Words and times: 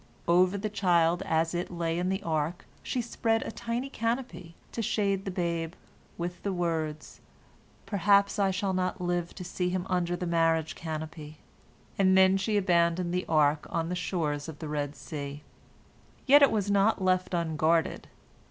Over 0.27 0.57
the 0.57 0.67
child 0.67 1.21
as 1.27 1.53
it 1.53 1.69
lay 1.69 1.99
in 1.99 2.09
the 2.09 2.23
ark 2.23 2.65
she 2.81 3.03
spread 3.03 3.43
a 3.43 3.51
tiny 3.51 3.87
canopy, 3.87 4.55
to 4.71 4.81
shade 4.81 5.25
the 5.25 5.29
babe, 5.29 5.73
with 6.17 6.41
the 6.41 6.51
words, 6.51 7.21
"Perhaps 7.85 8.39
I 8.39 8.49
shall 8.49 8.73
not 8.73 8.99
live 8.99 9.35
to 9.35 9.43
see 9.43 9.69
him 9.69 9.85
under 9.91 10.15
the 10.15 10.25
marriage 10.25 10.73
canopy." 10.73 11.37
And 11.99 12.17
then 12.17 12.35
she 12.37 12.57
abandoned 12.57 13.13
the 13.13 13.27
ark 13.29 13.67
on 13.69 13.89
the 13.89 13.95
shores 13.95 14.49
of 14.49 14.57
the 14.57 14.67
Red 14.67 14.95
Sea. 14.95 15.43
Yet 16.25 16.41
it 16.41 16.49
was 16.49 16.71
not 16.71 16.99
left 16.99 17.35
unguarded. 17.35 18.07